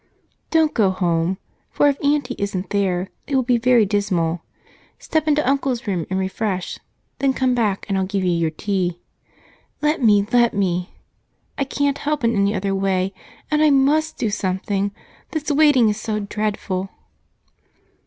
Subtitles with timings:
[0.49, 1.37] "Don't go home,
[1.69, 4.41] for if Aunty isn't there it will be very dismal.
[4.97, 6.79] Step into Uncle's room and refresh,
[7.19, 8.97] then come back and I'll give you your tea.
[9.79, 10.89] Let me, let me!
[11.55, 13.13] I can't help in any other way,
[13.51, 14.91] and I must do something,
[15.33, 16.89] this waiting is so dreadful."